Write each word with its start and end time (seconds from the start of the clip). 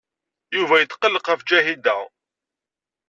Yuba 0.55 0.75
yetqelleq 0.77 1.25
ɣef 1.27 1.41
Ǧahida. 1.49 1.97